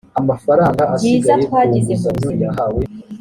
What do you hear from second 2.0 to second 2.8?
mu buzima